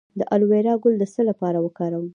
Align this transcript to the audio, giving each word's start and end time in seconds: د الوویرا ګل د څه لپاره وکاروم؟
د 0.19 0.21
الوویرا 0.33 0.73
ګل 0.83 0.95
د 0.99 1.03
څه 1.13 1.21
لپاره 1.29 1.57
وکاروم؟ 1.65 2.07